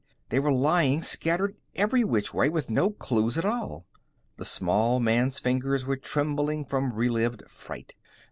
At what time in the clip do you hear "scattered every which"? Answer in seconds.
1.03-2.33